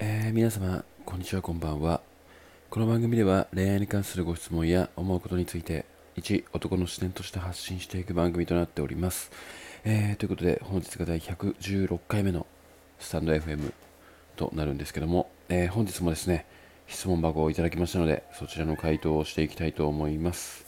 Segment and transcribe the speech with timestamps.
[0.00, 2.02] えー皆様、こんにちは、こんばんは。
[2.70, 9.32] この番組では恋愛に関するご質問や思うことについて、一男の視点として発信していく番組となっております。
[9.84, 12.46] えーということで、本日が第116回目の
[13.00, 13.72] スタンド FM
[14.36, 16.46] となるんですけども、えー本日もですね、
[16.86, 20.64] 質問箱をいただきましたので、そちらの回答をしていきたいと思います。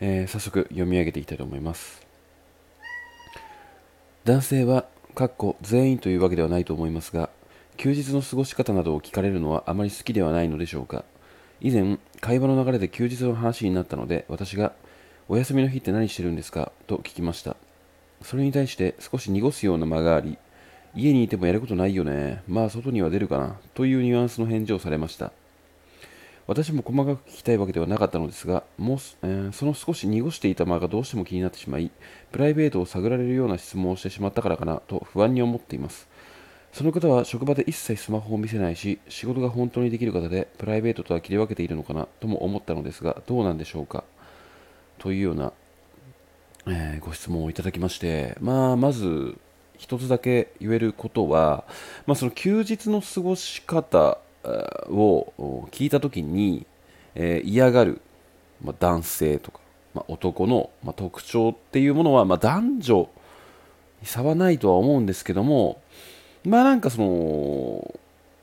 [0.00, 2.06] えー早速読み上げていきたいと思います。
[4.24, 7.28] 男性は、かっこ全員というわけではないと思いますが、
[7.76, 11.04] 休日の過ごし方などを聞かれるのはあまり好きではないのでしょうか。
[11.60, 14.72] 以前、会話の流れで休日の話になったので、私が、
[15.28, 16.72] お休みの日って何してるんですか？
[16.86, 17.56] と聞きました。
[18.22, 20.38] それに対して少し濁すような間があり、
[20.94, 22.42] 家にいてもやることないよね。
[22.46, 23.58] まあ外には出るかな。
[23.74, 25.32] というニュアンスの返事をされました。
[26.46, 31.90] 私も細かく聞きたいわけではなかったのですが、もうす、えーその少し濁していた間がどうしても気になってしまい、
[32.32, 36.06] プライベートを探られるような質問をしてしまったからかなと不安に思っています。
[36.74, 44.02] その方は職場で一切スマホを見せないし、仕事が本当にできる方で、プライベートとは切り分けているのかなとも思ったのですが、どうなんでしょうか？
[44.98, 45.52] というような、
[46.66, 49.38] えーご質問をいただきまして、まあ、まず
[49.78, 51.62] 一つだけ言えることは、
[52.06, 54.18] まあ、その休日の過ごし方
[54.90, 56.66] を聞いたときに、
[57.14, 58.00] えー嫌がる、
[58.64, 59.60] まあ、男性とか、
[59.94, 63.08] まあ、男の、ま、特徴っていうものは、ま、男女
[64.00, 65.80] に差はないとは思うんですけども、
[66.44, 68.00] まあなんかその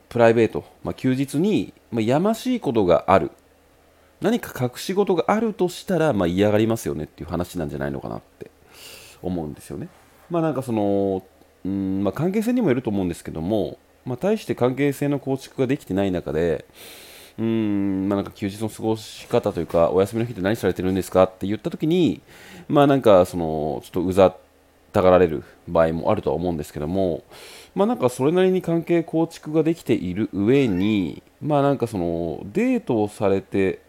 [0.09, 3.31] プライベート、まあ、休日に、まあ、やましいことがある
[4.19, 8.51] 何か隠し事があるとしたら、まあ、嫌がりますよねっていう話なんじゃないのかなって
[9.21, 9.87] 思うんですよね。
[10.29, 11.23] まあなんかその
[11.63, 16.65] うん、まあ、関係性にもよると思うんですけども、まあ、対して関係性の構築ができてない中で
[17.37, 22.21] うーんまあ、なんか休日の過ごし方というか、お休みの日って何されてるんですかって言ったときに、
[22.67, 24.50] まあなんかその、ちょっとうざって
[24.91, 27.23] たがられる場合もあるとは思うんですけども、
[27.75, 33.81] まあなんかそれなりに関係構築ができている上に、まあなんかその、デートをされて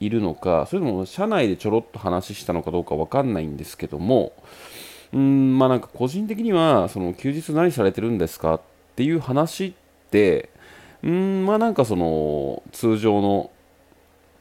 [0.00, 4.32] いるのか、それとも社内でちょろっと話したのかどうかわかんないんですけども、
[5.12, 8.54] うんまあなんか個人的にはその休日何されてるんですか？
[8.54, 8.60] っ
[8.96, 9.72] ていう話っ
[10.10, 10.50] て
[11.02, 13.50] うーんまあなんかその通常の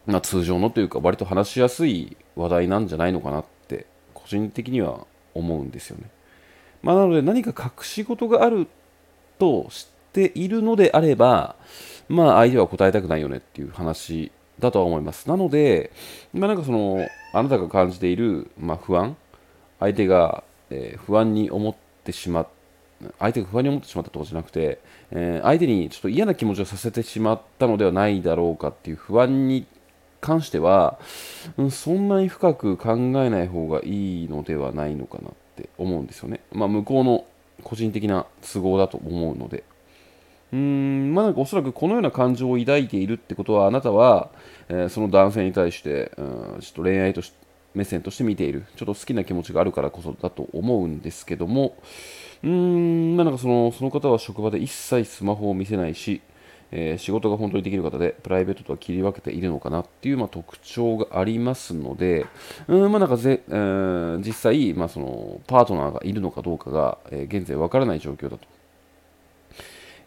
[0.07, 3.85] まあ通常のというか割と話しやすい話題なんじゃないのかなって
[4.15, 6.09] 個人的には思うんですよね。
[6.81, 8.67] まあなので何か隠し事がある
[9.39, 11.55] と知っているのであれば
[12.09, 15.27] まあ相手は答えたくないよねっていう話だとは思います。
[15.27, 15.91] なので
[16.33, 19.15] まあなんかそのあなたが感じているまあ不安
[19.79, 22.47] 相手が、えー不安に思ってしまっ
[23.19, 24.79] 相手が不安に思ってしまったとかじゃなくて、
[25.11, 29.65] えー相手にちょっと嫌な気持ちをさせてしまったのではないだろうかっていう不安に
[30.23, 30.97] 関しては、
[31.57, 36.39] うんそんなに深く考えない方がいいのではないのかなって思うんですよね。
[36.53, 37.25] まあ、向こうの
[37.63, 39.63] 個人的な都合だと思うので。
[40.53, 44.29] うーんまあなんかおそらくこのような感情を抱いているってことはあなたは、
[44.69, 47.33] えーその男性に対して、うん、ちょっと恋愛とし
[47.73, 51.75] 目線として見ているちょっと好きな気持ちがあるからこそだと思うんですけども
[52.43, 56.21] うーんまあなんかそのその方は職場で一切スマホを見せないし、
[56.75, 62.25] えー仕事が本当にできる方でプライベートとは切り分けているのかなっていう、まあ、特徴がありますので
[62.67, 68.47] うんまあなんかぜ、えー実際、まあ、そのパートナーがいるのかどうかが、えー現在わからない状況だと。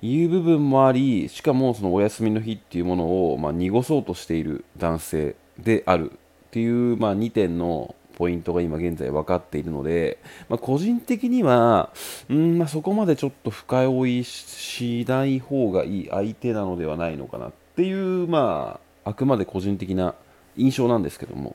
[0.03, 6.17] いう部分もあり、しかもそのお休みの日っていうものを、まあ、濁そうとしている男性であるっ
[6.51, 10.19] ていう、まあ、2点のポイントが今現在分かっているので、
[10.49, 11.91] まあ、個人的には、
[12.29, 20.15] うんまあ、そこまでちょっと深追いしない方がいい相手なのではないのかなっていう、まあ、あくまで個人的な
[20.57, 21.55] 印象なんですけども、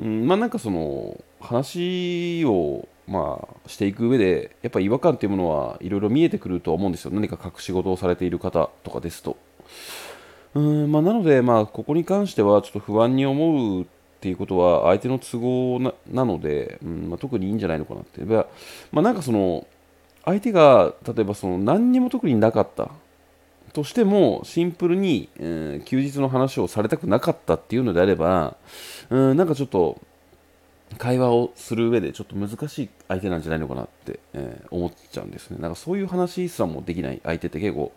[0.00, 7.10] うん、まあなんかその話をまあしていく上でやっぱり違和感っていうものはいろいろ見えてくるとは思うんですよ。
[7.12, 9.36] 何か隠し事をされている方とかですと。
[10.54, 13.86] うんまあなのでまあここに関してはちょっと不安に思う
[14.20, 18.44] っていうことは相手の都合ななので、うんまあ、特にいいんじゃないのかなってま
[18.96, 19.66] あなんかその
[20.26, 22.90] 相手が例えばその何にも特になかった
[23.72, 28.56] としてもシンプルに、えー休日の話をされたくなかったっていうのであれば、
[29.08, 29.98] うん、なんかちょっと
[30.98, 35.58] 会話をする上でちょっと難しい相手なんじゃないのかなって、えー思っちゃうんですね。
[35.60, 37.92] なんかそういう話すらもできない相手って結構、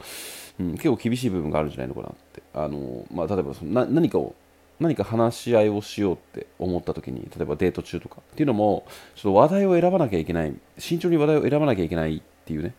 [0.59, 2.43] うん、結構厳しい部分があるんじゃないのかなって。
[2.53, 4.35] あのまあ、例えばそのな何かを
[4.83, 8.85] 何か話し合いをしようって思った時に例えばデート中とかっていうのも
[9.15, 12.73] ちょっと話題を選ばなきゃいけない慎重に話題を選ばなきゃいけないっていうね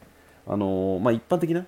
[0.46, 1.64] あのまあ、一般的な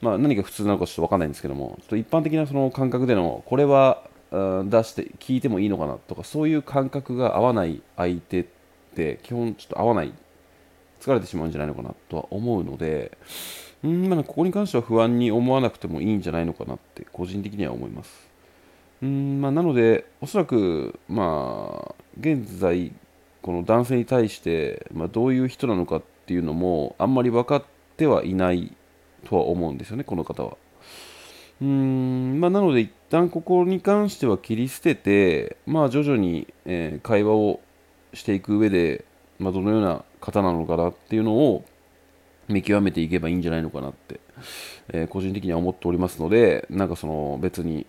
[0.00, 8.46] まあ、何が普通なのかちょっと分かんないんですけども、ちょっと一般的なその感覚での、これはうん出して聞いてもいいのかなとか、そういう感覚が合わない相手っ
[8.94, 10.12] て、基本ちょっと合わない、
[11.00, 13.16] 疲れてしまうんじゃないのかなとは思うので、
[13.82, 18.28] うんまあ、ここに関しては不安に思わなくてもいいんじゃないのかなって個人的には思います。
[19.02, 22.92] うんまあ、なので、おそらく、まあ、現在、
[23.42, 27.64] この男性に対して、まあ、どういう人なのかっていうのもあんまり分かっ
[27.96, 28.74] てはいない
[29.24, 30.56] とは思うんですよね、この方は。
[31.60, 37.60] うんまあ、なので、一旦ここに関しては切り捨てて、まあ、徐々に、えー、会話を
[38.14, 39.04] していく上で、
[39.38, 41.64] まあ、どのような方なのかなっていうのを
[42.48, 44.20] 見極めていけばいいんじゃないのかなって、
[44.88, 47.86] えー、個人的には思っておりますので、なんかその別に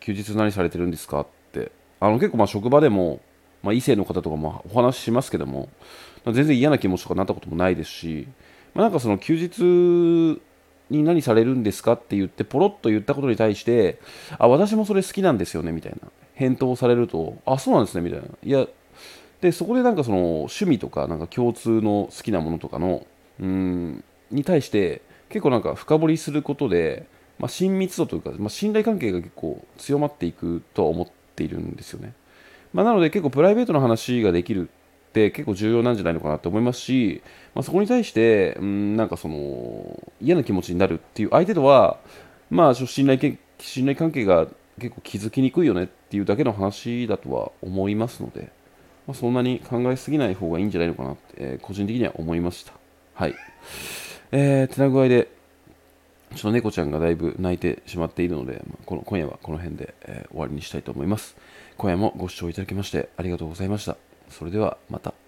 [0.00, 1.20] 休日何されてるんですか？
[1.20, 1.70] って、
[2.00, 3.20] あの結構まあ職場でも、
[3.62, 5.68] まあ、異性の方とかもお話ししますけども、
[6.24, 8.26] 全然嫌な気持ちとかなったこともないですし、
[8.74, 10.40] まあ、なんかその休日
[10.90, 14.00] に何されるんですかって言ってポロッと言ったことに対して
[14.38, 16.08] あ私もそれ好きなんですよねみたいな。
[16.34, 18.26] 返答されるとあそうなんですねみたいな。
[18.42, 18.66] いや
[19.40, 23.06] でそこでなんかその趣味とかなんか共通の好きなものとかの
[23.38, 27.06] うんに対して結構なんか深掘りすることで、
[27.40, 32.12] まあ、親密度というか、まあ、信頼関係が結構強まっていくとは思っているんですよね、
[32.72, 37.22] まあ、なので結構プライベートな話ができるって結構重要なんじゃないのかなと思いますし、
[37.54, 41.98] まあ、そこに対してうんなんかその嫌な気持ちになるっていう相手とは
[42.50, 44.46] まあ信頼信頼関係が
[44.78, 48.52] 結構気づきにくいよねっていうだけの話だとは思いますので、
[49.06, 52.72] まあ、そんなに考えすぎない方がいいんじゃないのかなって、えー、個人的には思いました。
[53.14, 53.34] はい。
[54.32, 55.28] えー、てな具合で、
[56.34, 61.36] ちょっと猫ちゃんがだいぶ泣いてしまっているので、この今夜はこの辺で、えー、終わりにしたいと思います。
[61.76, 63.96] 今夜もご視聴いただきましてありがとうございました。
[64.28, 65.19] それではまた。